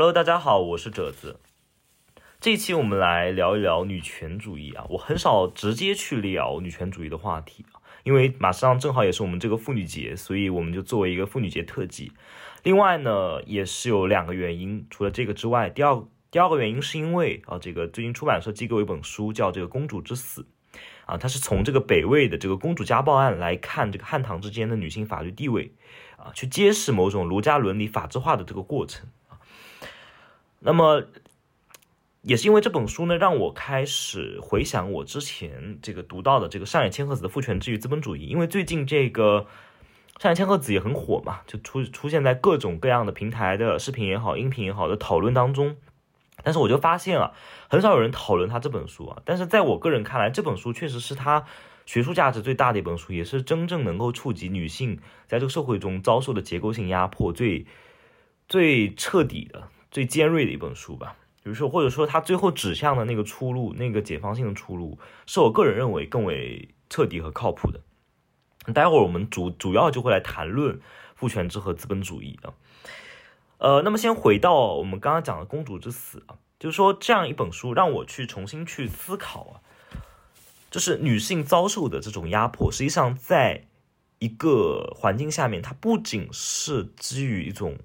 [0.00, 1.40] Hello，大家好，我是褶子。
[2.40, 12.12] 这一期我们来聊一聊女权主义啊，我很少直接去聊女权主义的话题啊，因为马上正好也是我们这个妇女节，所以我们就作为一个妇女节特辑。
[12.62, 20.46] 另外呢，也是有两个原因，除了这个之外，第二第二个原因是因为啊，这个最近出版社寄给我一本书，叫《这个公主之死》
[21.04, 25.74] 啊，它是从这个北魏的这个公主家暴案来看这个汉唐之间的女性法律地位
[26.16, 29.06] 啊，去揭示某种儒家伦理法制化的这个过程。
[30.60, 31.04] 那么。
[32.22, 39.46] 也是因为这本书呢，让我开始回想我之前这个读到的这个上野千鹤子的《父权制与资本主义》，因为最近这个
[40.18, 45.78] 上野千鹤子也很火嘛，就出出现在各种各样的平台的视频也好、音频也好的讨论当中。
[46.42, 47.32] 但是我就发现啊，
[47.70, 49.22] 很少有人讨论他这本书啊。
[49.24, 51.46] 但是在我个人看来，这本书确实是他
[51.86, 57.64] 学术价值最大的一本书，也是真正能够触及女性在这个社会中遭受的结构性压迫最
[58.46, 61.16] 最彻底的、最尖锐的一本书吧。
[61.42, 67.80] 比如说，或者说他最后指向的那个出路，那个解放性的出路，是我个人认为更为彻底和靠谱的。
[68.74, 70.78] 待会儿我们主主要就会来谈论
[71.14, 72.52] 父权制和资本主义啊。
[73.56, 79.54] 呃，那么先回到我们刚刚讲的《公主之死》啊，就是说这样一本书让我去重新去思考啊，
[80.70, 83.64] 就是女性遭受的这种压迫，实际上在
[84.18, 87.78] 一个环境下面，它不仅是基于一种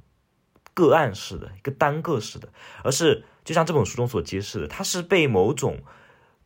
[0.76, 2.50] 个案式的一个单个式的，
[2.84, 3.26] 而是。
[3.46, 5.84] 就像这本书中所揭示的，它是被某种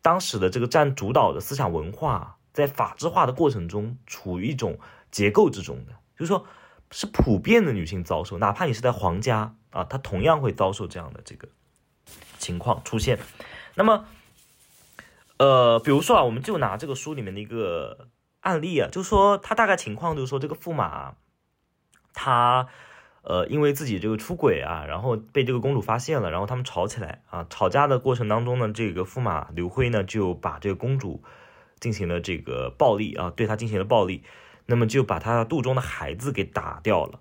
[0.01, 4.77] 当时的这个占主导的思想文化在法制化的过程中处于一种
[5.09, 6.45] 结构之中的，就是说，
[6.91, 11.47] 是普遍的女性遭受，哪怕你是在皇家啊，她同样会遭受这样的这个
[12.37, 13.17] 情况出现。
[13.75, 14.03] 那么，
[15.37, 18.09] 呃，比如说啊，我们就拿这个书里面的一个
[18.41, 21.13] 案例啊，就是说，他大概情况就是说，这个驸马
[22.13, 22.67] 他。
[23.21, 27.45] 呃，因为自己这个出轨啊，然后被这个公主发现了，然后他们吵起来啊。
[27.49, 31.21] 吵架的过程当中呢，这个驸马刘辉呢就把这个公主
[31.81, 34.23] 进行了这个暴力啊，对她进行了暴力，
[34.67, 37.19] 那么就把她肚中的孩子给打掉了。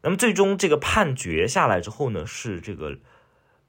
[0.00, 2.96] 那么最终这个判决下来之后呢，是这个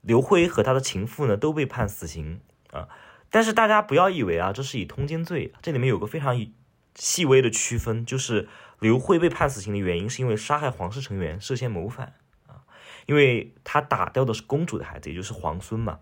[0.02, 2.40] 刘辉和他的情妇呢都被判死刑
[2.72, 2.88] 啊。
[3.30, 6.48] 但是大家不要以为啊，这是以通奸罪，这里面有个非常
[6.96, 8.48] 细微的区分，就是。
[8.80, 12.14] 刘慧被判死刑的原因是因为杀害皇室成员，涉嫌谋反
[12.48, 12.64] 啊，
[13.06, 16.00] 因为他打掉的是公主的孩子，也就是皇孙嘛。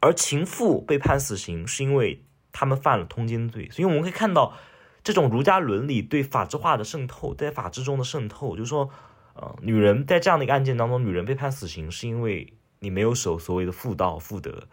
[0.00, 4.54] 而情妇被判死刑是因为他们犯了通奸罪，所以我们可以看到
[5.02, 8.90] 这种儒家伦理对法制化的渗透，在法制中的渗透，就是说，
[9.34, 14.68] 呃，女人在这样的一个案件当中，女人被判死刑是因为你没有守所谓的妇道妇德，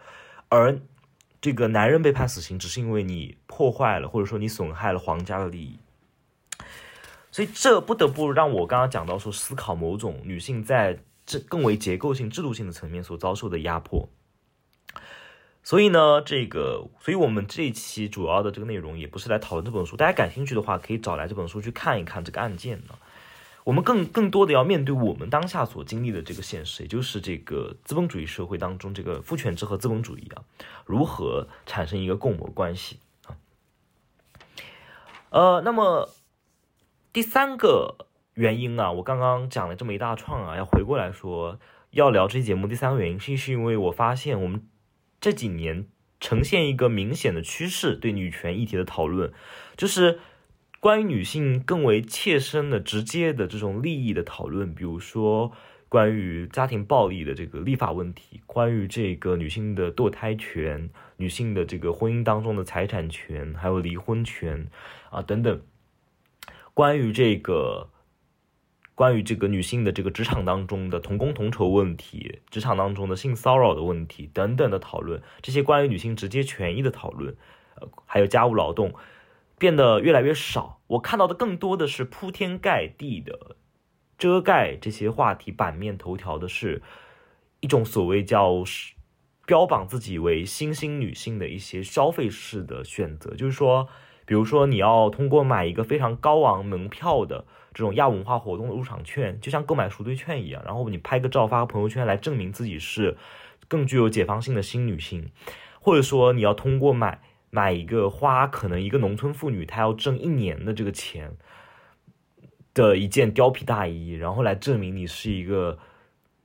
[0.48, 0.80] 而
[1.40, 5.78] 这个男人被判死刑只是因为你破坏了或者说你损害了皇家的利益。
[7.36, 14.08] 所以这不得不让我刚刚讲到说思考某种女性在这更为结构性、制度性的层面所遭受的压迫。
[15.62, 22.94] 所以呢，这个，所以我们这一期主要的这个内容也不是来讨论这本书，大家感兴趣的话可以找来这本书去看一看这个案件呢。
[23.64, 30.40] 我们更更多的要面对我们当下所经历的这个现实，也就是这个资本主义社会当中这个父权制和资本主义啊，
[30.86, 33.36] 如何产生一个共谋关系啊？
[35.28, 36.08] 呃，那么。
[37.16, 37.96] 第三个
[38.34, 41.58] 原因啊，我刚刚讲了这么一大串啊，要回过来说，
[41.92, 42.66] 要聊这期节目。
[42.66, 44.62] 第三个原因是，是因为我发现我们
[45.18, 45.86] 这几年
[46.20, 49.32] 呈现一个明显的趋势，对女权议题的讨论，
[49.78, 50.18] 就是
[50.78, 55.50] 关于女性更为切身的、直接的这种利益的讨论，比如说
[55.88, 64.68] 关于家庭暴力的这个立法问题，关于这个女性的堕胎权、女性的这个婚姻当中的财产权，还有离婚权
[65.08, 65.58] 啊等等。
[66.76, 67.88] 关于这个，
[68.94, 77.34] 关于这个女性的这个职场当中的同工同酬问题，职场当中的性骚扰的问题等等的讨论，这些关于女性直接权益的讨论，
[77.76, 78.92] 呃，还有家务劳动，
[79.56, 80.82] 变得越来越少。
[80.88, 83.56] 我看到的更多的是铺天盖地的
[84.18, 86.82] 遮盖这些话题版面头条的是
[87.60, 88.62] 一种所谓叫
[89.46, 93.88] 标榜自己为新兴女性的一些消费式的选择，就是说。
[94.26, 103.16] 比如说，你要通过买一个非常高昂门票的这种亚文化活动的入场券，就像购买赎罪券一样，然后你拍个照发个朋友圈来证明自己是
[103.68, 105.30] 更具有解放性的新女性，
[105.80, 111.36] 或者说你要通过买买一个花，可能一个农村妇女她要挣一年的这个钱
[112.74, 115.78] 的一件貂皮大衣，然后来证明你是一个。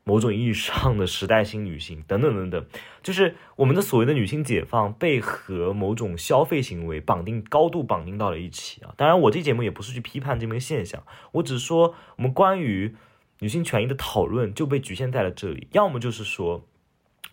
[0.03, 2.65] 某种意义上的时代性女性 等等等等，
[3.03, 8.93] 就是我们的所谓的女性解放被和某种消费行为绑定高度绑定到了一起啊！
[8.97, 11.03] 当然，我这节目也不是去批判这么个现象，
[11.33, 12.95] 我只是说我们关于
[13.39, 16.67] 女性权益的讨论就被局限在了这里，要么就是说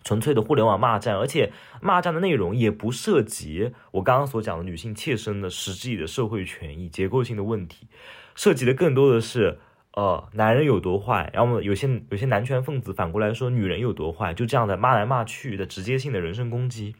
[0.04, 7.88] 纯粹的互联网骂战，而且骂战的内容也不涉及我刚刚所讲的女性切身的实际的社会权益结构性的问题，
[8.34, 9.58] 涉及的更多的是
[9.98, 16.94] 呃男人有多坏，然后有些有些男权分子反过来说女人有多坏，就这样的骂来骂去的直接性的人身攻击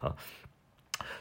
[0.00, 0.14] 啊。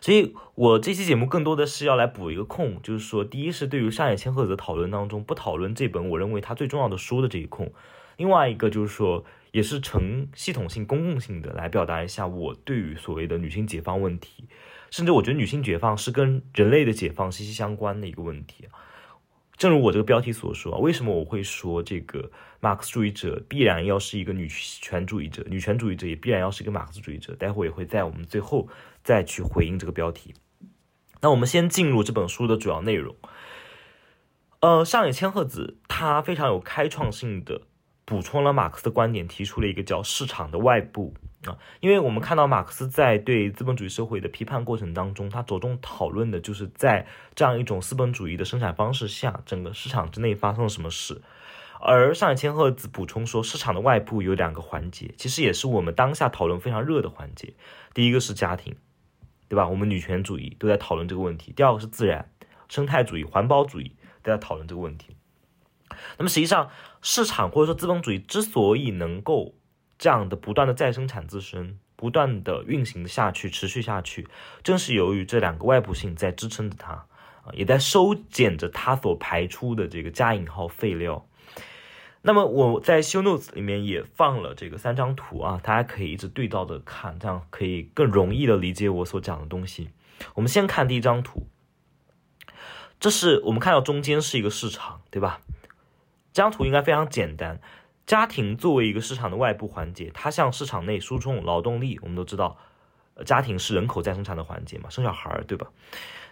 [0.01, 7.71] 所以，我这期节目更多的是要来补一个空，就是说，第一是对于上野千鹤子的讨论当中不讨论这本我认为它最重要的书的这一空，
[8.17, 14.49] 另外一个就是说，也是成系统性、公共性的来表达一下我对于所谓的女性解放问题，
[14.89, 18.67] 甚至我觉得女性解放是跟人类的解放息息相关的一个问题。
[19.61, 27.35] 正如我这个标题所说，为什么我会说这个马克思主义者必然要是一个女权主义者，女权主义者也必然要是一个马克思主义者？
[27.35, 28.67] 待会也会在我们最后
[29.03, 30.33] 再去回应这个标题。
[31.21, 33.15] 那我们先进入这本书的主要内容。
[34.61, 37.61] 呃，上野千鹤子他非常有开创性的
[38.03, 41.13] 补充了马克思的观点，提出了一个叫市场的外部。
[41.45, 51.21] 啊，因为我们看到马克思在对资本主义社会的批判过程当中，他着重讨论的就是在这样一种资本主义的生产方式下，整个市场之内发生了什么事。
[51.79, 57.55] 而上野千鹤子补充说，市场的外部有两个环节，其实也是我们当下讨论非常热的环节。
[57.95, 58.75] 第一个是家庭，
[59.47, 59.67] 对吧？
[59.67, 61.51] 我们女权主义都在讨论这个问题。
[61.53, 62.29] 第二个是自然
[62.69, 65.15] 生态主义、环保主义都在讨论这个问题。
[66.19, 66.69] 那么实际上，
[67.01, 69.55] 市场或者说资本主义之所以能够
[70.01, 74.27] 这样的不断的再生产自身，不断的运行下去，持续下去，
[74.63, 76.93] 正是由于这两个外部性在支撑着它，
[77.43, 81.27] 啊，也在收减着它所排出的这个加引号废料。
[82.23, 89.91] 那么我在修 notes 里面也放了这个三张图啊，大家可以一直对照着看，这样可以更容易的理解我所讲的东西。
[90.33, 91.45] 我们先看第一张图，
[92.99, 95.41] 这是我们看到中间是一个市场，对吧？
[96.33, 97.61] 这张图应该非常简单。
[98.05, 101.99] 家庭作为一个市场的外部环节，它向市场内输送劳动力。
[102.01, 102.57] 我们都知道，
[103.25, 105.67] 家庭是人口再生产的环节嘛，生小孩儿，对吧？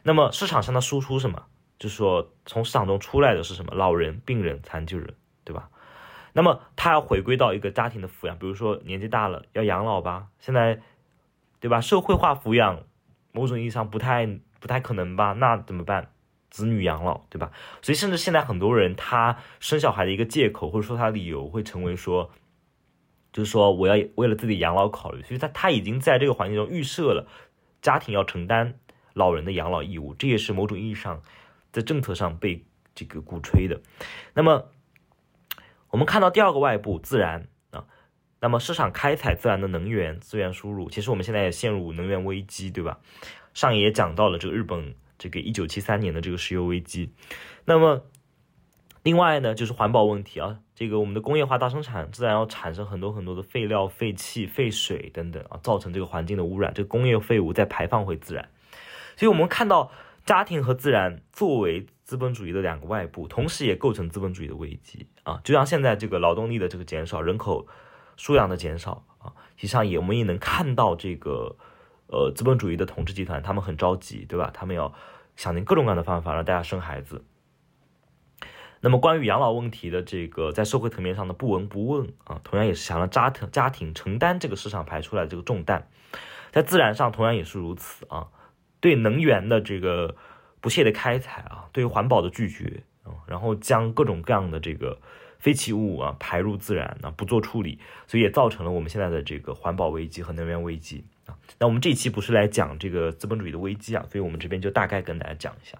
[0.03, 1.45] 那么市场向它输出什么？
[1.77, 3.73] 就是说，从市场中出来的是什么？
[3.73, 5.69] 老人、病人、残疾人，对吧？
[6.33, 10.81] 那么它要回归到一个家庭的抚养，比如说年纪大了要养老吧，现在，
[11.59, 11.79] 对吧？
[11.79, 12.83] 社会化抚养，
[13.31, 14.27] 某种意义上不太
[14.59, 15.33] 不太可能吧？
[15.33, 16.11] 那怎么办？
[16.49, 17.51] 子女养老，对吧？
[17.81, 22.31] 所以甚至现在很多人他生小孩的一个借口或者说他理由会成为说，
[23.31, 27.27] 就是说我要为了自己养老考虑，所以他他已经在这个环境中预设了
[27.81, 28.79] 家庭要承担
[29.13, 31.21] 老人的养老义务，这也是某种意义上
[31.71, 32.65] 在政策上被
[32.95, 33.81] 这个鼓吹的。
[34.33, 34.69] 那么
[35.91, 37.85] 我们看到第二个外部自然啊，
[38.39, 42.99] 那么市场开采自然的能源资源输入，其实我们现在也陷入能源危机，对吧？
[43.53, 44.95] 上也讲到了这个日本。
[45.19, 47.11] 这个一九七三年的这个石油危机，
[47.65, 48.03] 那么
[49.03, 58.49] 另外呢，就是环保问题啊，这个我们的工业化大生产自然要产生很多很多的废料、废气、废水等等啊，造成这个环境的污染，这个工业废物再排放回自然，
[59.17, 59.91] 所以我们看到
[60.25, 67.67] 家庭和自然作为资本主义的两个外部，同时也构成资本主义的危机啊，就像现在这个劳动力的这个减少、人口
[68.15, 71.57] 数量的减少啊，实际上也我们也能看到这个。
[72.11, 74.51] 呃，资本主义的统治集团，他们很着急，对吧？
[74.53, 74.93] 他们要
[75.35, 77.23] 想尽各种各样的方法让大家生孩子。
[78.81, 85.87] 那么，关于养老问题的这个在社会层面上的不闻不问啊，同样也是想让家庭家庭承担这个市场排出来这个重担。
[86.51, 88.29] 在自然上同样也是如此啊，
[88.79, 90.15] 对能源的这个
[90.61, 94.97] 不懈的开采啊，对于环保的拒绝啊，然后将各种各样的这个
[95.37, 101.05] 废弃物啊排入自然啊，不做处理，所以也造成了我们现在的这个环保危机和能源危机。
[101.57, 105.77] 那我们这期不是来讲这个资本主义的危机啊，所以我们这边就大概跟大家讲一下。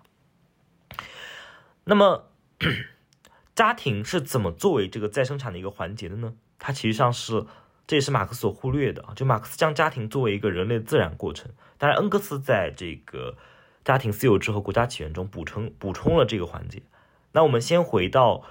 [1.84, 2.30] 那么，
[3.56, 6.34] 家庭是怎么作为这个再生产的一个环节的呢？
[6.60, 7.46] 它其实上是，
[7.88, 9.14] 这也是马克思所忽略的啊。
[9.16, 13.32] 就马克思将家庭作为一个人类自然过程，当然恩格斯在这个
[13.84, 16.84] 《家庭私有制和国家起源》中补充补充了这个环节。
[17.32, 18.44] 那我们先回到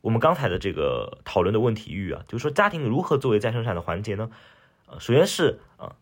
[0.00, 4.30] 我们刚才的这个讨论的问题域啊，就是说家庭如何作为再生产的环节呢？
[4.86, 5.96] 呃，首先是啊，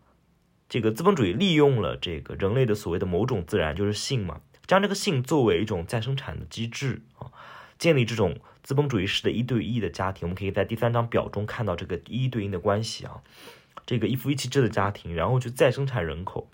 [0.69, 7.31] 这个资本主义利用了这个人类的所谓的某种自然，就是性嘛，将这个性作为一种再生产的机制啊，
[7.77, 10.27] 建立这种资本主义式的一对一的家庭。
[10.27, 13.21] 我们可以在第三张表中看到这个一一对应的关系啊，
[13.85, 16.49] 这个一夫一妻制的家庭，然后去再生产人口，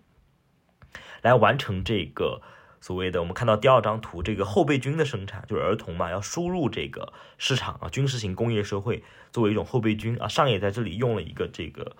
[1.21, 2.41] 来完成这个。
[2.83, 11.95] 所谓的我们看到第二张图，这个后备军的生产就是儿童嘛，要输入这个市场啊，军事型工业社会作为一种后备军啊，上野在这里用了一个这个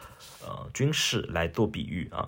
[0.46, 2.28] 呃军事来做比喻啊。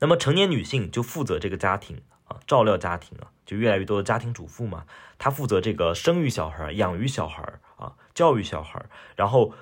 [0.00, 4.84] 那么成年女性就负责这个家庭啊，照料家庭啊，就越来越多的家庭主妇嘛，
[5.16, 7.44] 她负责这个生育小孩、养育小孩
[7.76, 8.84] 啊、教育小孩，
[9.14, 9.54] 然后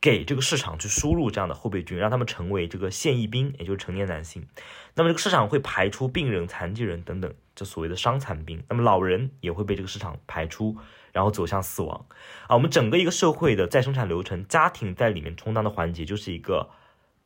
[0.00, 4.46] 给这个市场去输入这样的后备军，让他们成为这个现役兵，也就是成年男性。
[4.94, 8.62] 那么这个市场会排出病人、残疾人等等，这所谓的伤残兵。
[8.68, 10.76] 那么老人也会被这个市场排出，
[11.12, 12.06] 然后走向死亡。
[12.46, 16.70] 啊，我们整个一个社会的再生产流程，家庭在里面充当的环节就是一个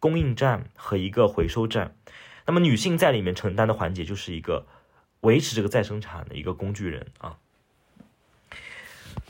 [0.00, 1.96] 供应站和一个回收站。
[2.46, 4.66] 那么女性在里面承担的环节就是一个
[5.20, 7.38] 维持这个再生产的一个工具人啊。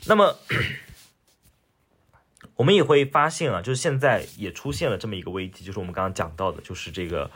[0.07, 0.35] 那么
[2.55, 7.29] 我们也会发现啊，就是现在也出现了这么一个危机，就是我们刚刚讲到的，就是这个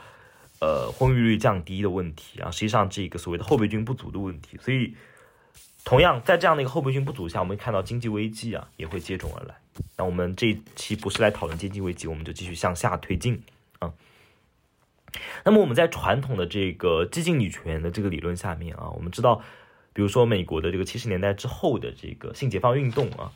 [0.60, 4.56] 呃婚育率降低的问题啊，实际上这个所谓的后备军不足的问题。
[4.62, 4.94] 所以，
[5.84, 9.54] 同样在这样的一个后备军不足下，我们看到经济危机啊也会接踵而来。
[9.96, 13.42] 那我们这一期不是来讨论经济危机，我们就继续向下推进
[13.78, 13.92] 啊。
[15.44, 19.42] 那么我们在传统的这个激进女权的这个理论下面啊，我们知道，
[19.92, 23.32] 比如说美国的这个七十年代之后的这个性解放运动啊，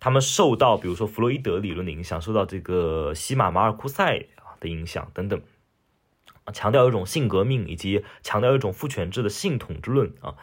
[0.00, 5.40] 他们受到比如说弗洛伊德理论的影响，受到这个西马马尔库塞啊的影响等等，
[6.44, 10.34] 啊，强调一种性革命以及强调一种父权制的性统治论啊。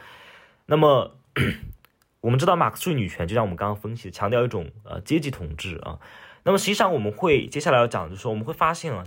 [0.67, 1.17] 那么
[2.21, 5.99] 我们知道马克思主义女权，就像我们刚刚分析的，强调一种呃阶级统治啊。
[6.43, 9.03] 那么实际上我们会接下来要讲，就是说我们会发现啊。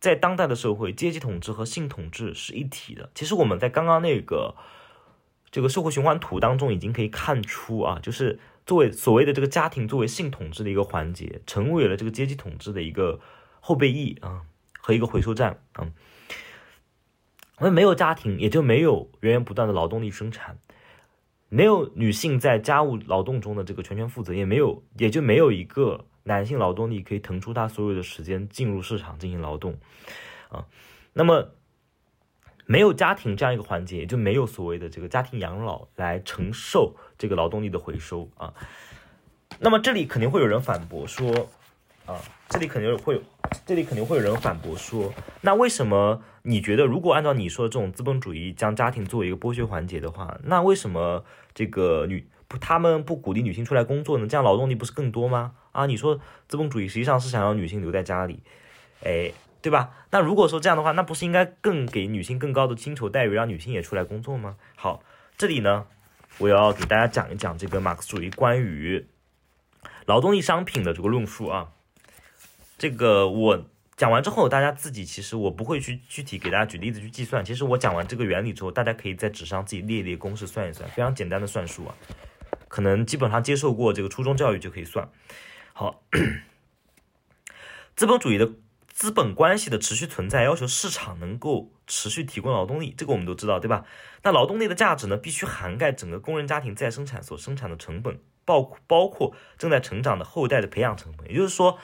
[0.00, 3.08] 在当代的社会，阶级统治和性统治是一体的。
[3.14, 4.54] 其实我们在刚刚那个
[5.50, 13.20] 这个社会循环图当中已经可以看出啊，就是作为所谓的这个家庭作为性统治的一个环节，成为了这个阶级统治的一个
[13.60, 14.42] 后备役啊
[14.78, 15.84] 和一个回收站啊。
[17.60, 20.58] 因为没有家庭，也就没有源源不断的劳动力生产，
[21.48, 26.06] 没有女性在家务劳动中的这个全权负责，也没有，也就没有一个。
[26.26, 29.78] 男性劳动力可以腾出他所有的时间进入市场进行劳动，
[30.48, 30.64] 啊，
[31.12, 31.50] 那么
[32.64, 38.52] 没有家庭这样一个环节，也就没有所谓的这个家庭养老来承受这个劳动力的回收啊。
[39.58, 41.48] 那么这里肯定会有人反驳说，
[42.06, 43.22] 啊，这里肯定会有，
[43.64, 54.26] 这里肯定会有人反驳说，那为什么你觉得如果按照你说的这种资本主义将家庭作为一个剥削环节的话，那为什么这个女不他们不鼓励女性出来工作呢？
[54.26, 55.52] 这样劳动力不是更多吗？
[55.72, 56.18] 啊，你说
[56.48, 58.42] 资本主义实际上是想要女性留在家里，
[59.04, 59.90] 哎，对吧？
[60.10, 64.56] 那如果说这样的话，那不是应该更给女性更高的薪酬待遇，让女性也出来工作吗？
[64.76, 65.02] 好，
[65.38, 65.86] 这里呢，
[66.38, 69.06] 我要给大家讲一讲这个马克思主义关于
[70.06, 71.72] 劳动力商品的这个论述啊。
[72.76, 73.64] 这个我
[73.96, 77.44] 讲完之后，大家自己其实我不会去具体给大家举例子去计算。
[77.44, 81.94] 其实我讲完这个原理之后，大家可以在纸上自己列一列公式算一算，非常简单的算术啊，
[82.66, 85.08] 可能基本上接受过这个初中教育就可以算。
[85.72, 86.02] 好，
[87.94, 88.50] 资本主义的
[88.94, 93.84] 资本关系的持续存在，要求市场能够持续提供劳动力，这个我们都知道，对吧？
[94.22, 101.28] 那劳动力的价值呢，必须涵盖整个工人家庭再生产所生产的成本，包包括正在成长的后代的培养成本。
[101.28, 101.76] 也就是说，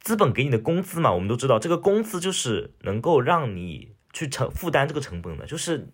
[0.00, 5.88] 资本给你的工资嘛，我们都知道，这个工资就是能够让你去承负担这个成本的，就是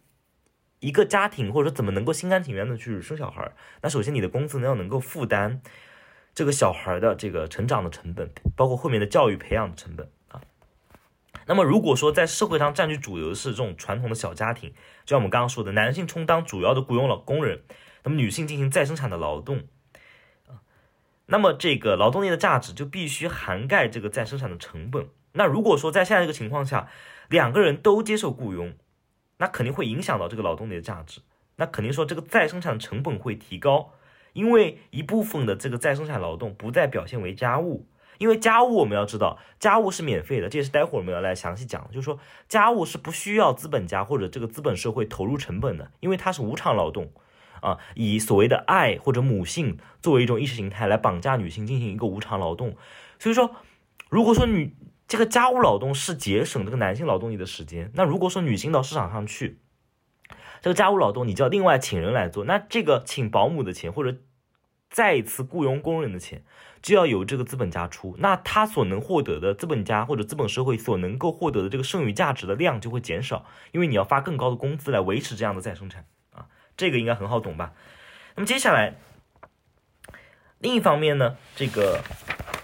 [0.78, 5.60] 一个家庭或者说怎么能够心甘情愿的去生小孩儿，那首先你的工资呢要能够负担。
[6.32, 10.08] 这个小孩的这个成长的成本，包括后面的教育培养的成本。
[11.50, 14.70] 那么如果说在社会上占据主流的是这种传统的小家庭，
[15.04, 17.62] 就像我们刚刚说的，男性充当主要的雇佣老工人，
[18.04, 19.64] 那么女性进行再生产的劳动
[20.46, 20.62] 啊，
[21.26, 25.08] 那么这个劳动力的价值就必须涵盖这个再生产的成本。
[25.32, 26.88] 那如果说在现在这个情况下，
[27.28, 28.72] 两个人都接受雇佣，
[29.38, 31.20] 那肯定会影响到这个劳动力的价值，
[31.56, 33.94] 那肯定说这个再生产成本会提高。
[34.34, 37.88] 因为一部分的这个再生产劳动不再表现为家务，
[38.20, 47.10] 因为家务我们要知道，家务是免费的，这也是待会儿我们要来详细讲，就是说家务是不需要资本家或者这个资本社会投入成本的，因为它是无偿劳动，
[47.62, 52.76] 啊，以所谓的爱或者母性作为一种意识形态来绑架女性进行一个无偿劳动，
[53.18, 53.56] 所以说，
[54.10, 54.76] 如果说女
[55.08, 59.58] 这个家务劳动是节省这个男性劳动力的时间，那如果说女性到市场上去。
[60.62, 64.18] 这个家务劳动你就要另外请人来做，那这个请保姆的钱或者
[64.90, 66.42] 再一次雇佣工人的钱
[66.82, 77.72] 就要由这个资本家出，那他所能获得的资本家或者资本社会所能够获得的这个剩余价值的量就会减少，因为你要发更高的工资来维持这样的再生产啊，这个应该很好懂吧？
[78.34, 78.96] 那么接下来
[80.58, 82.00] 另一方面呢，这个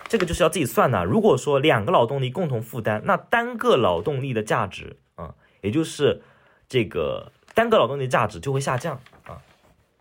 [0.09, 6.23] 这个就是要自己算的，如果说两个劳动力共同负担，那单个劳动力的价值啊，也就是
[6.69, 7.33] 这个。
[7.55, 9.01] 单个劳动力价值就会下降，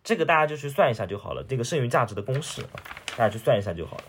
[0.05, 1.43] 这个大家就去算一下就好了。
[1.43, 2.79] 这个剩余价值的公式啊，
[3.17, 4.03] 大家去算一下就好了。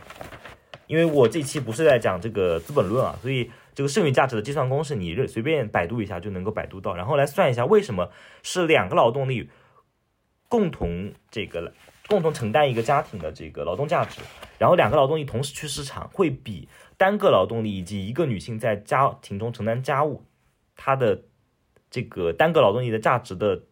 [0.86, 8.10] 因为我这期不是在讲这个《资本论》啊，所以这个剩余价值的计算公式，你随便百度一下就能够百度到，然后来算一下为什么
[8.44, 9.50] 是两个劳动力
[10.48, 11.72] 共同这个
[12.06, 14.20] 共同承担一个家庭的这个劳动价值，
[14.58, 20.24] 然后两个劳动力同时去市场，会比单个劳动力以及一个女性在家庭中承担家务，
[20.76, 21.22] 它的
[21.90, 23.62] 这个单个劳动力的价值的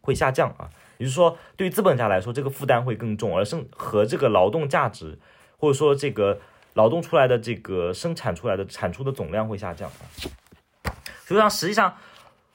[0.00, 5.18] 会下降啊，也就是说，对于资本家来说，这个负担会更重，而生和这个劳动价值
[5.58, 6.38] 或者说这个。
[6.74, 9.90] 劳动出来的这个生产出来的产出的总量会下降，
[11.26, 11.96] 所以上实际上，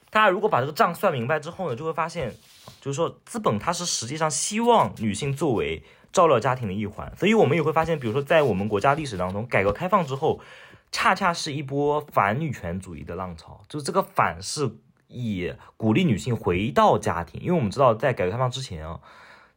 [0.08, 2.34] 大家如果把这个账算明白之后呢，就会发现，
[2.80, 10.40] 就是说资本它是实际上希望女性作为照料家庭的一环，所以我们也会发现，比如说在我们国家历史当中，改革开放之后，
[10.90, 14.66] 恰恰是一波反女权主义的浪潮，就是这个反是
[15.08, 19.00] 以鼓励女性回到家庭，因为我们知道在改革开放之前啊。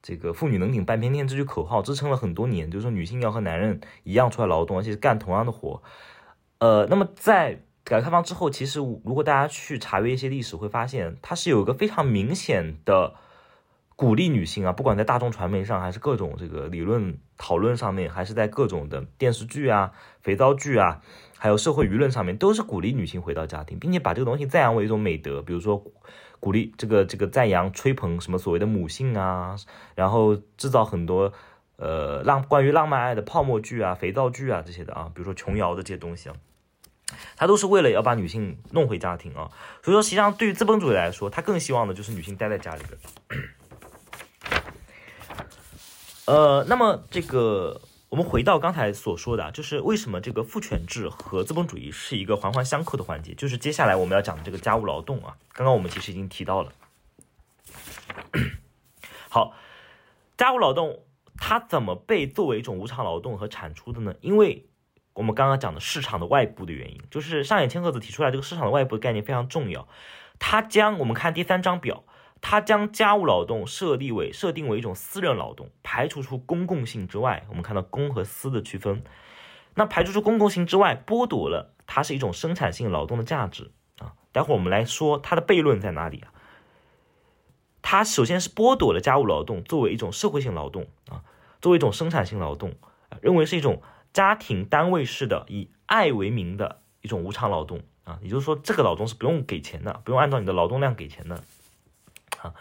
[0.02, 5.84] 这个“妇女能顶半边天”这句口号支撑了很多年，就是说女性要和男人一样出来劳动，而且是干同样的活。
[6.60, 13.16] 呃，那么在改革开放之后，其实如果大家去查阅一些历史，会发现它是有一个非常明显的
[13.98, 19.92] 鼓励女性啊，不管在大众传媒上，还是各种这个理论讨论上面，还是在各种的电视剧啊、
[20.22, 21.02] 肥皂剧啊，
[21.40, 25.84] 还有社会舆论上面，都是鼓励女性回到家庭，并且把这个东西赞扬为一种美德，比如说。
[26.42, 29.58] 鼓励这个这个赞扬吹捧什么所谓的母性啊，
[29.94, 31.34] 然后制造很多
[31.76, 36.36] 呃浪关于浪漫爱的泡沫剧啊、肥皂剧啊这些的啊，比如说琼瑶的这些东西啊，
[37.36, 39.52] 他都是为了要把女性弄回家庭啊。
[39.84, 43.44] 所以说，实际上对于资本主义来说，他更希望的就是女性待在家里边。
[46.26, 47.82] 呃，那么这个。
[48.10, 55.38] 我们回到刚才所说的，就是为什么这个父权制和资本主义是一个环环相扣的环节，就是接下来我们要讲的这个家务劳动啊。
[55.54, 56.74] 刚刚我们其实已经提到了。
[59.30, 59.54] 好，
[60.36, 61.04] 家务劳动
[61.38, 64.16] 它怎么被作为一种无偿劳动和产出的呢？
[64.22, 64.68] 因为
[65.14, 69.88] 我们刚刚讲的市场的外部的原因，就是上野千鹤子提出来这个市场的外部的概念非常重要。
[70.40, 72.04] 它将我们看第三张表。
[72.42, 79.04] 他将家务劳动设立为设定为一种私人劳动，排除出公共性之外，我们看到公和私的区分。
[79.76, 84.14] 那排除出公共性之外，剥夺了它是一种生产性劳动的价值啊。
[84.32, 86.34] 待会儿我们来说它的悖论在哪里啊？
[87.82, 91.24] 它首先是剥夺了家务劳动作为一种社会性劳动啊，
[91.62, 92.74] 作为一种生产性劳动，
[93.22, 98.20] 认为是一种家庭单位式的以爱为名的一种无偿劳动啊。
[98.22, 101.42] 也就是说，这个劳动是不用给钱的，不用按照你的劳动量给钱的。
[102.42, 102.54] 啊，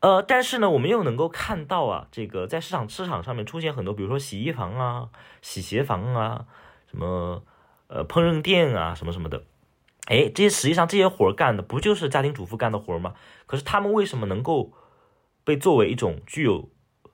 [0.00, 5.08] 呃，但是呢，我们又能够看到啊，这个在市场市场上面出现很多，比如说洗衣房啊、
[5.40, 6.44] 洗鞋房啊、
[6.90, 7.42] 什么
[7.86, 9.44] 呃烹饪店啊、什么什么的，
[10.06, 13.14] 哎，这些实际上这些活儿干的不就是家庭主妇干的活儿吗？
[13.46, 14.72] 可是他们为什么能够
[15.44, 16.68] 被作为一种具有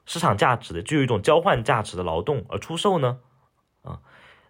[0.07, 3.21] 市场价值的、具有一种交换价值的劳动而出售呢？
[3.83, 4.01] 啊，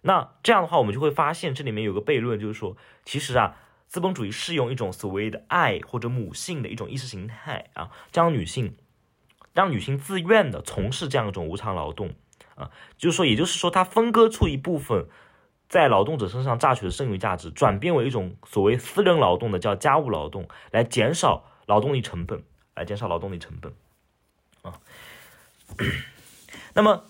[0.01, 3.57] 那这样的话，我们就会发现这里面有个悖论，就是说，其实啊。
[3.91, 8.77] 资本主义是用一种所谓的爱或者母性的一种意识形态啊，将女性
[9.51, 12.15] 让女性自愿的从事这样一种无偿劳动
[12.55, 15.09] 啊，就是说，也就是说，它分割出一部分
[15.67, 22.41] 在劳动者身上榨取的剩余价值，转变为一种所谓私人劳动的叫家务劳动，来减少劳动力成本，
[22.73, 23.73] 来减少劳动力成本
[24.61, 24.79] 啊。
[26.73, 27.03] 那么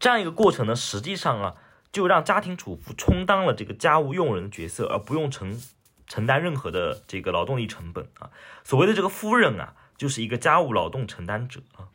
[0.00, 1.54] 这样一个过程呢，实际上啊。
[1.92, 5.60] 就让家庭主妇充当了这个家务佣人的角色，而不用承
[6.06, 8.30] 承担任何的这个劳动力成本啊。
[8.62, 11.88] 所谓的这个夫人啊，就是一个家务劳动承担者啊。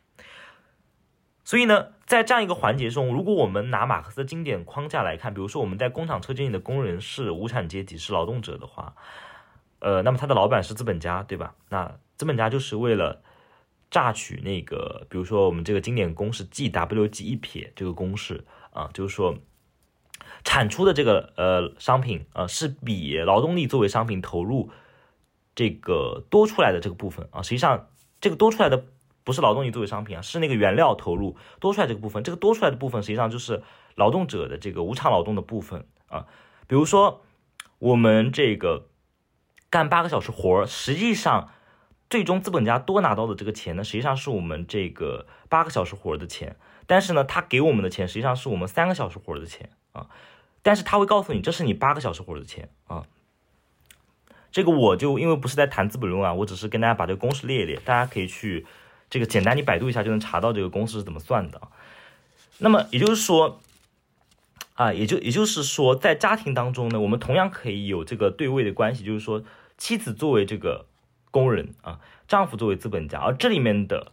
[1.44, 8.94] 所以呢，在这样一个环节中，如果我们拿马克思的经典框架来看，比如说我们在工厂车间里的工人是无产阶级，是劳动者的话，
[9.78, 11.54] 呃，那么他的老板是资本家，对吧？
[11.68, 13.22] 那资本家就是为了
[13.90, 19.38] 榨取那个，比如说我们这个经典公式 G W G 一撇这个公式啊，就是说。
[20.46, 24.70] 产出的这个呃商品啊，是比劳动力作为商品投入
[25.56, 27.88] 这个多出来的这个部分啊，实际上
[28.20, 28.84] 这个多出来的
[29.24, 33.64] 不是劳动力作为商品啊，是那个原料投入多出来这个部分，这个多出来的部分实际上就是
[33.96, 36.26] 劳动者的这个无偿劳动的部分啊。
[36.68, 37.22] 比如说
[37.80, 38.86] 我们这个
[39.68, 41.50] 干八个小时活儿，实际上
[42.08, 46.56] 最终资本家多拿到的这个钱呢，实际上是我们这个八个小时活的钱，
[46.86, 50.06] 但是呢，他给我们的钱实际上是我们三个小时活的钱啊。
[50.66, 53.04] 但是他会告诉你，这是你八个小时活的钱啊。
[54.50, 58.66] 这个我就因为不是在谈资本论啊，我只是跟大家把这个公式列一列，大家可以去
[59.08, 61.62] 这个简单你百度一下就能查到这个公式是怎么算的。
[62.58, 63.60] 那么也就是说
[64.74, 69.44] 啊，也就也就是说，在家庭当中呢，我们同样可以有这个对位的关系，就是说
[69.78, 70.86] 妻子作为这个
[71.30, 74.10] 工人啊，丈夫作为资本家，而这里面的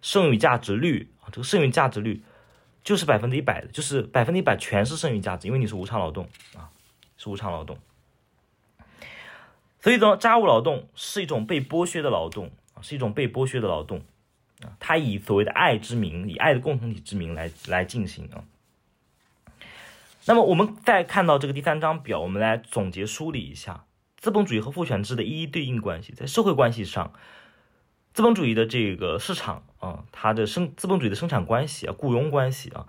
[0.00, 2.22] 剩余价值率啊，这个剩余价值率。
[2.86, 6.70] 就是百分之一百的，就是百分之一百全是剩余价值，因为你是无偿劳动啊，
[7.16, 7.76] 是无偿劳动。
[9.80, 14.02] 所以说，家务劳动是一种被剥削的劳动啊，是一种被剥削的劳动
[14.62, 18.44] 啊，它以所谓的爱之名，以爱的共同体之名来来进行啊。
[20.26, 23.84] 那么我们再看到这个第三张表，我们来总结梳理一下
[24.16, 27.12] 资本主义和父权制的一一对应关系，在社会关系上。
[28.12, 32.86] 资本主义的这个市场啊，它的生资本主义的生产关系啊，雇佣关系啊，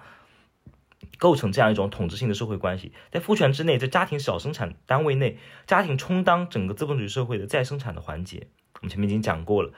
[1.19, 2.91] 构成这样一种统治性的社会关系。
[3.11, 8.47] 在父权之内，在家庭小生产单位内，家庭充当整个资本主义社会的再生产的环节。
[8.75, 9.71] 我们前面已经讲过了，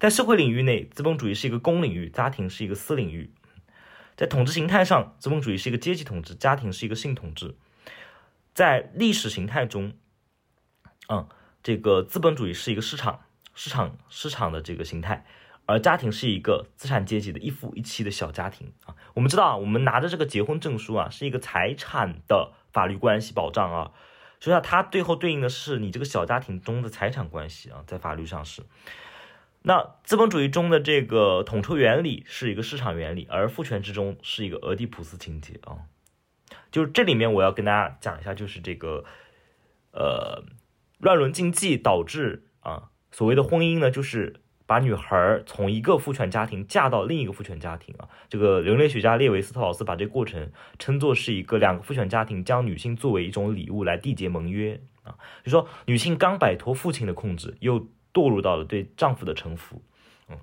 [0.00, 3.32] 在社会领域内，资本主义是一个公领域，家庭是一个私领域。
[4.16, 7.54] 在统治形态上，资本主义是一个阶级统治，家庭是一个性统治。
[8.52, 9.92] 在历史形态中，
[11.08, 11.28] 嗯，
[11.62, 13.20] 这个资本主义是一个市场。
[13.56, 15.24] 市场市场的这个形态，
[15.66, 18.94] 而家庭是一个资产阶级的一夫一妻的小家庭啊。
[19.14, 23.92] 我们知道啊，我们拿着这个结婚证书啊，是一个财产的法律关系保障啊。
[24.40, 28.62] 实际上，它最后对应的是你这个小家庭中的财产关系啊，在法律上是。
[29.62, 35.88] 那资本主义中的这个统筹原理是一个市场原理，而父权之中是一个俄狄浦斯情节啊。
[36.70, 39.04] 就是这里面我要跟大家讲一下，就是这个
[39.92, 40.44] 呃
[40.98, 42.90] 乱伦禁忌导致啊。
[43.10, 48.08] 所谓的婚姻呢，就是把女孩从一个父权家庭嫁到另一个父权家庭啊。
[48.28, 55.16] 这个人类学家列维斯特劳斯把这个过程称作是一个两个父权家庭将女性作为一种礼物来缔结盟约啊。
[55.44, 57.80] 就说女性刚摆脱父亲的控制，又
[58.12, 59.82] 堕入到了对丈夫的臣服。
[60.28, 60.38] 嗯，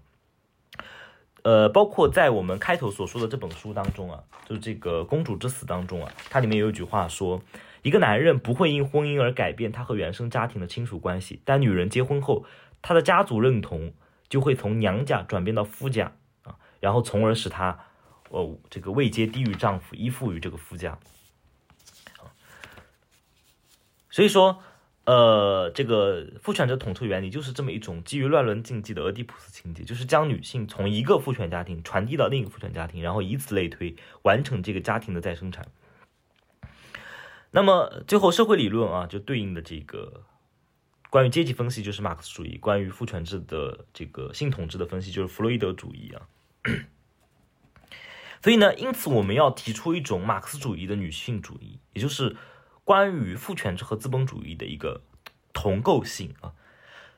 [1.44, 7.42] 呃，包括在我们开头所说的这本书当中啊，就是这个《公主之死》当中啊，它里面有一句话说。
[7.84, 12.46] 一个男人不会因婚姻而改变他和原生家庭的亲属关系，但女人结婚后，
[12.80, 13.92] 她的家族认同
[14.32, 17.78] 就会从娘家转变到夫家啊，然后从而使她，
[18.30, 20.98] 哦，这个位阶低于丈夫，依附于这个夫家。
[24.10, 24.64] 所以说，
[25.04, 35.68] 呃，这个父权者统治原理就是这么一种基于乱伦禁忌的俄狄浦斯情节，就是将女性从一个父权家庭传递到另一个父权家庭，然后以此类推，完成这个家庭的再生产。
[37.52, 40.24] 那么最后，社会理论啊，就对应的这个
[41.12, 46.24] 关于阶级分析就是马克思主义，关于父权制的这个性统治的分析就是弗洛伊德主义啊。
[48.42, 52.38] 所以呢，因此我们要提出一种马克思主义的女性主义，也就是
[52.86, 55.02] 关于父权制和资本主义的一个
[55.52, 56.54] 同构性啊。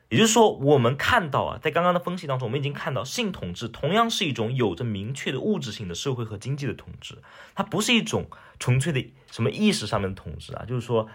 [0.08, 7.22] 也就是说，我们看到啊，在刚刚的分析当中，我们已经看到性统治同样是一种有着明确的物质性的社会和经济的统治，
[7.54, 8.28] 它不是一种
[8.58, 11.08] 纯粹的什么意识上面的统治啊，就是说，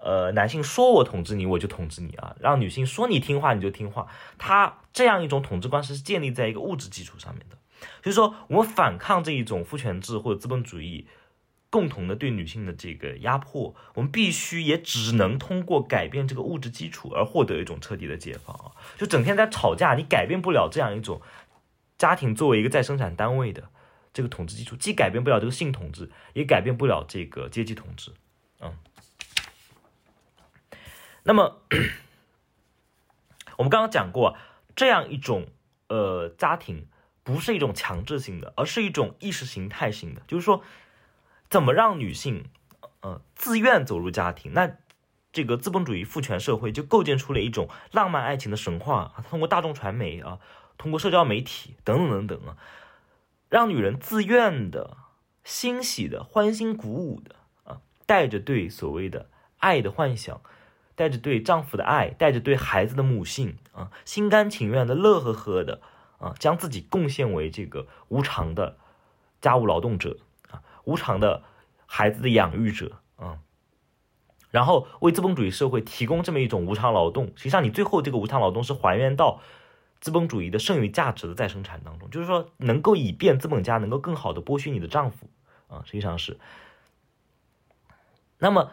[0.00, 4.06] 呃，男性说我统治你，我就统治你啊，让女性说你听话你就听话，
[4.38, 7.56] 他这样一种统治观是建立在一个物质基础上面的，
[8.02, 11.06] 就是说，我们反抗这一种父权制或者资本主义。
[11.72, 18.72] 共同的对女性的这个压迫，我们必须也只能通过改变这个物质基础而获得一种彻底的解放啊！
[18.98, 21.22] 就整天在吵架，你改变不了这样一种
[21.96, 23.68] 家庭作为一个再生产单位的
[24.12, 28.10] 这个统治基础，既改变不了这个性统治，也改变不了这个阶级统治。
[28.60, 28.72] 嗯，
[31.22, 31.62] 那么
[33.58, 34.36] 我们刚刚讲过，
[34.74, 35.48] 这样一种
[35.88, 36.86] 呃家庭
[37.22, 40.62] 不是一种强制性的，而是一种意识形态性的，就是说。
[41.50, 42.44] 怎么让女性，
[43.00, 44.52] 呃，自愿走入家庭？
[44.54, 44.76] 那
[45.32, 49.24] 这个资本主义父权社会就构建出了一种浪漫爱情的神话！
[49.28, 50.38] 通过大众传媒啊，
[50.78, 52.56] 通过社交媒体等等等等啊，
[53.48, 54.96] 让女人自愿的、
[55.42, 59.28] 欣喜的、欢欣鼓舞的啊，带着对所谓的
[59.58, 60.40] 爱的幻想，
[61.00, 65.80] 带着对丈夫的爱，带着对孩子的母性啊，心甘情愿的、乐呵呵的
[66.18, 68.76] 啊，将自己贡献为这个无偿的
[69.40, 70.18] 家务劳动者
[70.50, 70.62] 啊。
[70.84, 71.42] 无偿的
[71.86, 73.38] 孩子的养育者，啊，
[74.50, 79.40] 然后为资本主义社会提供这么一种无偿劳动，实际上你最后这个无偿劳动是还原到
[80.02, 85.30] 资本主义的剩余价值的再生产当中，就是说能够以便资本家能够更好的剥削你的丈夫，
[85.68, 86.38] 啊，实际上是，
[88.36, 88.70] 那么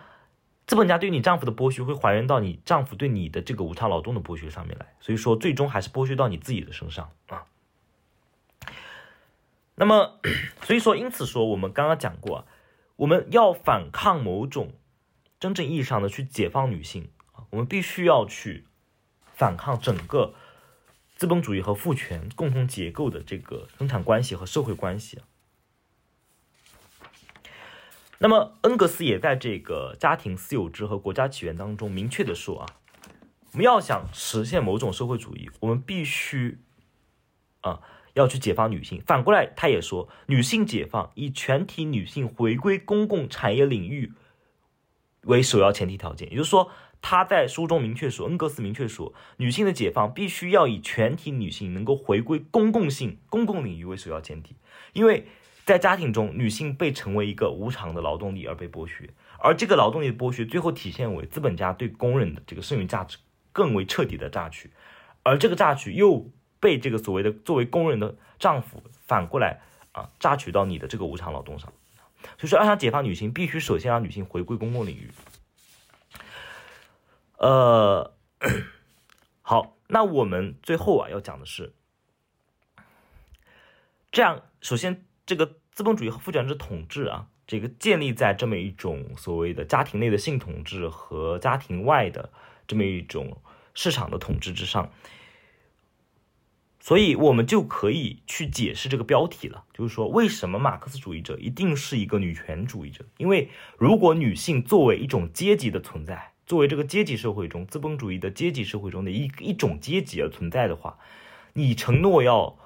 [0.68, 7.46] 资本家对你丈夫的剥削会还原到你丈夫对你的这个无偿劳动的剥削上面来，所以说最终还是剥削到你自己的身上啊。
[9.76, 10.20] 那么，
[10.64, 12.46] 所以说，因此说，我们刚刚讲过，
[12.98, 14.74] 我们要反抗某种
[15.40, 18.66] 真正意义上的去解放女性啊，我们必须要去
[19.36, 20.34] 反抗整个
[21.16, 25.22] 资本主义和父权共同结构的这个生产关系和社会关系。
[28.20, 32.66] 那么，恩格斯也在这个《家庭私有制和国家起源》当中明确的说啊，
[33.52, 36.60] 我们要想实现某种社会主义，我们必须
[37.62, 37.82] 啊。
[38.14, 39.00] 要去解放女性。
[39.06, 44.12] 反过来，他也说，女性解放以全体女性回归公共产业领域
[45.26, 46.28] 为首要前提条件。
[46.32, 54.56] 也就是说，他在书中明确说，恩格斯明确说，女性的解放必须要以全体女性能够回归公共性、公共领域为首要前提。
[54.94, 55.28] 因为
[55.68, 63.18] 在家庭中，女性被成为一个无偿的劳动力而被剥削，而这个劳动力的剥削最后体现为资本家对工人的这个剩余价值
[63.52, 64.72] 更为彻底的榨取，
[65.24, 69.60] 而这个榨取又被这个所谓的作为工人的丈夫反过来
[69.92, 71.74] 啊榨取到你的这个无偿劳动上。
[72.38, 75.12] 所以说，要想解放女性，必须首先让女性回归公共领域。
[77.40, 78.14] 呃，
[79.44, 81.74] 好，那我们最后啊要讲的是，
[84.14, 92.32] 这样，首先这个资本主义和父权制统治啊，这个建立在这么一种所谓的家庭内的性统治和家庭外的
[92.66, 93.40] 这么一种
[93.76, 94.90] 市场的统治之上，
[96.80, 103.06] 所以我们就可以去解释这个标题了，就是说，为什么马克思主义者一定是一个女权主义者？
[103.18, 110.98] 因为如果女性作为一种阶级的存在，作为这个阶级社会中资本主义的阶级社会中的一一种阶级而存在的话，
[111.52, 112.58] 你承诺要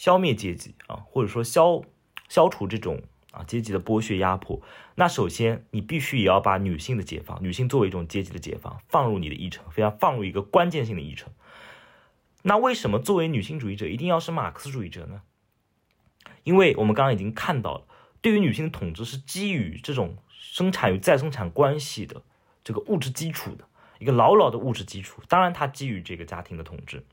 [0.00, 1.82] 消灭阶级啊，或者说消
[2.26, 4.62] 消除这种啊阶级的剥削压迫，
[4.94, 11.30] 那首先你必须也要把女性的解放，女性作为一种阶级的解放放入你的议程，非常放入一个关键性的议程。
[12.40, 15.20] 那为什么作为女性主义者一定要是马克思主义者呢？
[16.44, 17.84] 因为我们刚刚已经看到了，
[18.22, 22.22] 对于女性的统治是基于这种生产与再生产关系的。
[22.64, 23.66] 这个物质基础的
[23.98, 27.04] 一个牢牢的物质基础，当然它基于这个家庭的统治。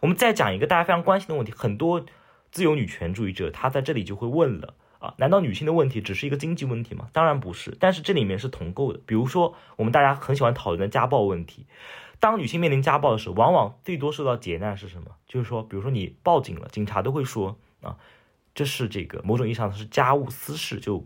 [0.00, 2.04] 我们再讲一个大家非常关心的问题，很多
[2.54, 7.08] 自由女权主义者他在这里就会问了啊，难道女性的问题只是一个经济问题吗？
[7.12, 9.00] 当然不是，但是这里面是同构的。
[9.04, 11.66] 比如说我们大家很喜欢讨论的家暴问题，
[12.20, 15.10] 当女性面临家暴的时候，往往最多受到劫难是什么？
[15.26, 17.96] 就是说，比如说你报警了，警察都会说啊，
[18.54, 21.04] 这是这个某种意义上是家务私事，就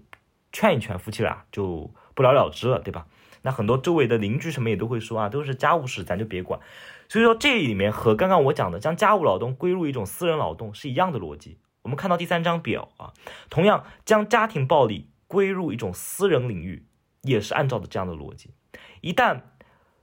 [0.53, 3.07] 劝一劝夫妻俩就不了了之了，对吧？
[3.41, 6.61] 那很多周围的邻居什么也都会说啊，都是家务事，咱就别管。
[7.09, 11.59] 所以说这里面和刚刚我讲的将家务劳动归入一种私人劳动是一样的逻辑。
[11.83, 13.15] 我们看到第三张表啊，
[13.49, 16.87] 同样将家庭暴力归入一种私人领域，
[17.23, 18.51] 也是按照的这样的逻辑。
[19.01, 19.41] 一旦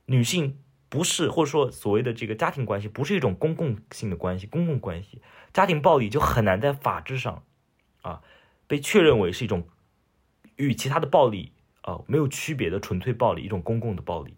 [0.06, 5.22] 女性不是或者说所谓的这个家庭关系不是一种公共性的关系，公共关系，
[5.54, 7.44] 家庭暴力就很难在法制上
[8.02, 8.22] 啊
[8.68, 9.68] 被确认为是一种
[10.56, 11.52] 与其他的暴力。
[11.82, 14.34] 啊，没有区别的纯粹暴力，一种公共的暴力，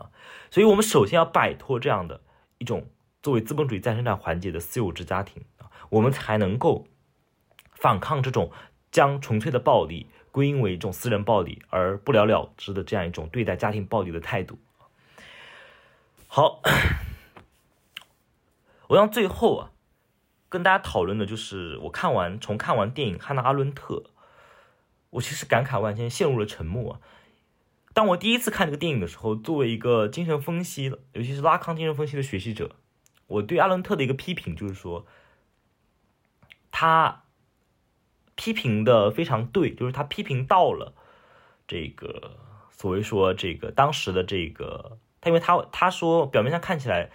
[0.00, 0.10] 啊，
[0.50, 2.20] 所以我们首先要摆脱这样的
[2.58, 2.88] 一种
[3.22, 6.86] 作为资本主义再生产环节的私有制家庭啊，我们才能够
[7.72, 8.50] 反抗这种
[8.90, 14.58] 将纯粹的暴力归因为一种私人暴力而不了了之的这样一种对待家庭暴力的态度。
[16.26, 16.62] 好，
[18.88, 19.70] 我让最后啊
[20.48, 23.94] 跟大家讨论的就是我看完从看完电影《汉娜·阿伦特》。
[25.10, 27.00] 我其实感慨万千，陷入了沉默啊！
[28.00, 32.70] 当我第一次看这个电影的时候，作为一个精神分析，尤其是拉康精神分析的学习者，
[33.26, 35.04] 我对阿伦特的一个批评就是说，
[36.70, 37.24] 他
[38.36, 40.94] 批评的非常对，就是他批评到了
[41.68, 42.38] 这个
[42.70, 47.10] 所谓说这个当时的这个他，因为他他说表面上看起来，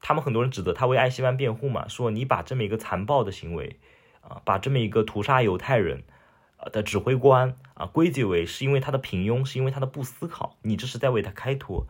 [0.00, 3.80] 他们很多人指责他为艾希曼辩护嘛，说你把这么一个残暴的行为
[4.20, 6.04] 啊，把这么一个屠杀犹太人。
[6.72, 11.86] 的指挥官啊，归结为是因为他的平庸，是因为他的不思考，你这是在为他开脱，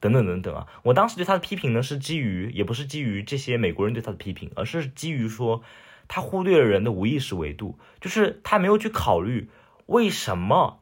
[0.00, 0.68] 等等等等啊！
[0.84, 5.62] 我当时对他的批评呢，是基于也不是基于这些美国人对他的批评，而是基于说
[6.06, 9.50] 他忽略了人的无意识维度，就是他没有去考虑
[9.86, 10.80] 为什么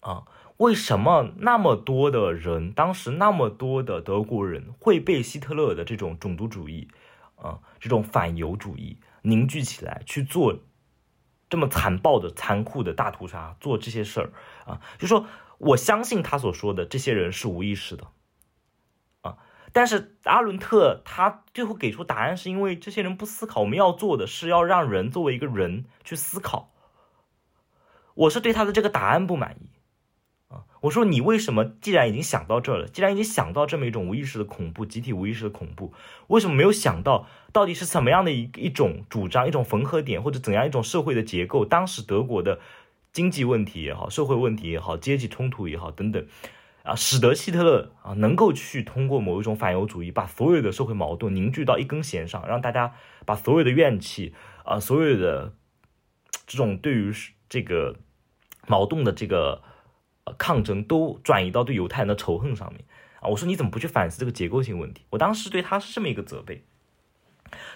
[0.00, 0.24] 啊，
[0.56, 6.88] 为什么那么多的人，当时那么多的德国人会被希特勒的这种种族主义
[7.36, 10.58] 啊，这种反犹主义凝聚起来去做。
[11.50, 14.32] 这么残暴的、残酷的大屠杀，做这些事儿
[14.64, 15.26] 啊，就说
[15.58, 18.06] 我相信他所说的这些人是无意识的
[19.20, 19.36] 啊。
[19.72, 23.60] 但是阿伦特他最后给出答案，是因为这些人不思考。
[23.60, 26.70] 我们要做的是要让人作为一个人去思考。
[28.14, 29.70] 我是对他的这个答案不满意。
[30.80, 35.92] 我说你为什么既然已经想到这儿了，既然已经想到这么一种无意识的恐怖，集体无意识的恐怖，
[36.28, 41.66] 为什么没有想到到底是什么样的一一种主张，一种缝合点，或者怎样一种社会的结构？
[41.66, 42.58] 当时德国的
[43.12, 46.26] 经济问题也好，社会问题也好，阶级冲突也好，等等，
[46.82, 52.94] 啊，使得希特勒啊能够去通过某一种反犹主义，把所有的社会矛盾凝聚到一根弦上，让大家
[53.26, 54.32] 把所有的怨气
[54.64, 55.52] 啊，所有的
[56.46, 57.12] 这种对于
[57.50, 57.96] 这个
[58.66, 59.62] 矛盾的这个。
[60.38, 62.84] 抗争都转移到对犹太人的仇恨上面
[63.20, 63.28] 啊！
[63.28, 65.04] 我说你怎么不去反思这个结构性问题？
[65.10, 66.64] 我当时对他是这么一个责备。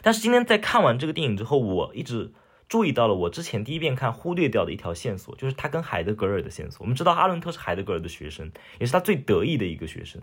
[0.02, 2.32] 但是今天在看完这个电影之后，我一直
[2.68, 6.84] 注意到了我之前第一遍看忽略掉的一条线索，就是他跟海德格尔的线索。
[6.84, 10.22] 我们知道阿伦特是海德格尔的学生，也是他最得意的一个学生。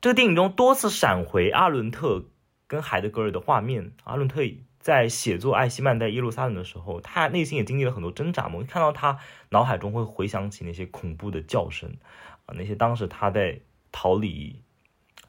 [0.00, 2.24] 这个电影中多次闪回阿伦特
[2.66, 3.92] 跟海德格尔的画面。
[4.02, 4.42] 阿伦特
[4.82, 8.44] 在写作《艾希曼在耶路撒冷》的时候，他内心也经历了很多挣扎。
[8.44, 9.18] 我们看到他
[9.48, 11.96] 脑海中会回想起那些恐怖的叫声
[12.44, 14.60] 啊，那些当时他在逃离。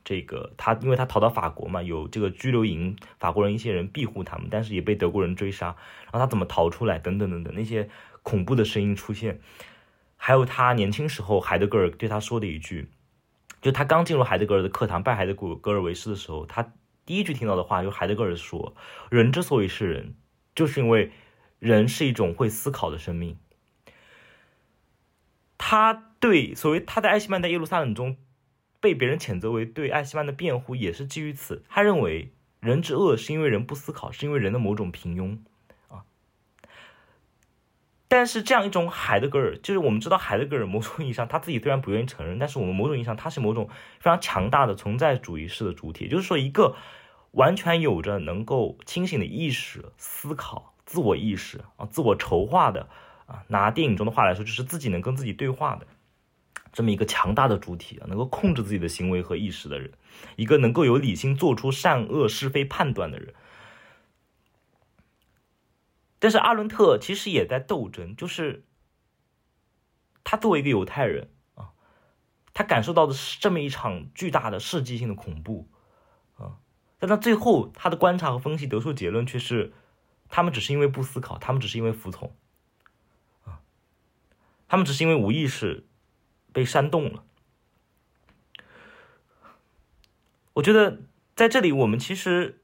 [0.06, 5.68] 这个他，因为他逃到法国嘛，有这个拘留营，法国人一些人庇护他们，但是也被德国人追杀。
[5.68, 7.00] 然后他怎么逃出来？
[7.00, 7.88] 等等等等，那些
[8.22, 9.40] 恐怖的声音出现，
[10.18, 12.90] 还有他年轻时候海德格尔对他说的一句，
[13.62, 16.74] 就他刚进入海德格尔的课堂，拜海德格尔为师的时候，他
[17.06, 18.76] 第一句听到的话，就海德格尔说
[19.12, 20.16] ：“人之所以是人，
[20.56, 21.12] 就是因为
[21.60, 23.38] 人是一种会思考的生命。”
[25.58, 28.18] 他对所谓他在艾希曼在耶路撒冷中。
[28.80, 31.64] 被别人谴责为对艾希曼的辩护，也是基于此。
[31.70, 35.38] 他认为人之恶是因为人不思考，是因为人的某种平庸。
[38.16, 46.76] 但是这样一种海德格尔，就是我们知道海德格尔某种意义上他自己虽然不愿意承认，但是我们某种意义上他是某种非常强大的存在主义式的主体，就是说一个
[47.32, 52.88] 完全有着能够清醒的意识、思考、自我意识啊、自我筹划的
[53.26, 53.42] 啊。
[53.48, 55.88] 拿电影中的话来说，就是自己能跟自己对话的。
[56.72, 59.92] 这么一个强大的主体啊，能够控制自己的行为和意识的人，
[60.36, 63.34] 一个能够有理性做出善恶是非判断的人。
[66.24, 68.64] 但是阿伦特其实也在斗争，就是
[70.24, 71.74] 他作为一个犹太人啊，
[72.54, 75.68] 他感受到的是这么一场巨大的世纪性的恐怖
[76.38, 76.60] 啊，
[76.98, 79.74] 但他最后他的观察和分析得出结论却是，
[80.30, 82.34] 他们只是因为不思考，他们只是因为服从
[83.44, 83.60] 啊，
[84.70, 85.86] 他们只是因为无意识。
[86.54, 87.26] 被煽动了。
[90.54, 91.02] 我觉得
[91.36, 92.63] 在这里，我们其实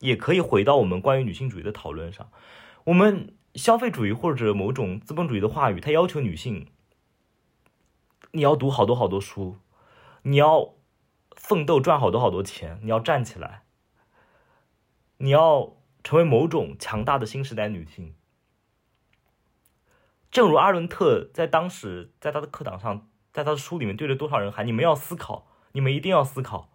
[0.00, 2.30] 也可以回到我们关于女性主义的讨论上。
[2.84, 6.66] 我们消费主义或者某种资本主义的话语，它要求女性，
[8.32, 9.56] 你要读好多好多书，
[10.22, 10.74] 你要
[11.36, 13.62] 奋斗赚好多好多钱，你要站起来，
[15.18, 18.14] 你要成为某种强大的新时代女性。
[20.30, 26.69] 正如阿伦特在当时在他的课堂上，在他的书里面对着多少人喊：“你们要思考，你们一定要思考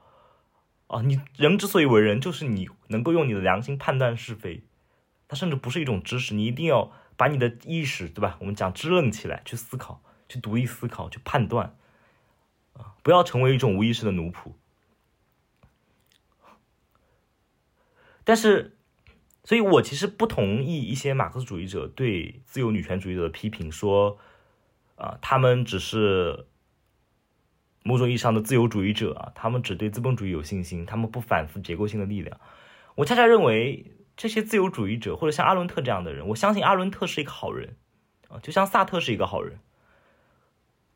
[0.88, 1.02] 啊！
[1.02, 4.64] 你人之所以为人，就是你能够用你的良心判断是非。
[5.28, 8.38] 它甚至不是一种知识，你一定要把你的意识，对吧？
[8.40, 11.76] 我们讲支棱起来，去思考，去独立思考，去判断
[12.74, 12.96] 啊！
[13.04, 14.54] 不要成为一种无意识的奴仆。
[18.24, 18.72] 但是。
[19.48, 24.18] 所以我其实不同意一些马克思主义者对自由女权主义者的批评，说，
[24.96, 26.48] 啊，他们只是
[27.88, 32.40] 某种意义上的自由主义者啊，他们只对资本主义有信心，他们不反思结构性的力量。
[32.96, 37.76] 我恰恰认为，这些自由主义者或者像阿伦特这样的人，我相信阿伦特是一个好人，
[38.28, 39.60] 啊，就像萨特是一个好人。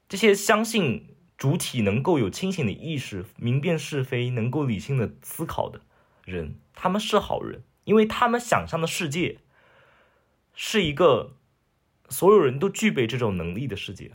[0.07, 5.81] 这些相信主体能够有清醒的意识、明辨是非、能够理性的思考的
[6.25, 7.61] 人，他们是好人。
[7.83, 9.39] 因为他们想象的世界
[10.53, 11.35] 是一个
[12.09, 14.11] 所有人都具备这种能力的世界，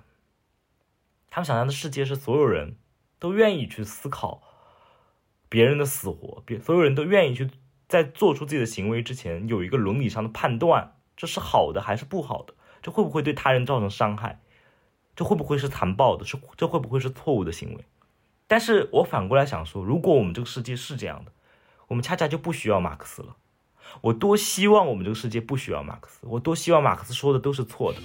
[1.35, 2.77] 他们想象的世界是所有人
[3.19, 4.41] 都愿意去思考
[5.49, 7.51] 别人的死活，别所有人都愿意去
[7.89, 12.55] 在做出自己的行为之前有一个伦理上的判断，这是好的还是不好的？
[12.81, 14.39] 这会不会对他人造成伤害？
[15.17, 16.25] 这会不会是残暴的？
[16.25, 17.85] 是这会不会是错误的行为？
[18.47, 21.33] 但是我反过来想说，如果我们这个世界是这样的，
[21.89, 23.35] 我们恰恰就不需要马克思了。
[24.03, 27.99] 我多希望我们这个世界不需要马克思，我多希望马克思说的都是错的。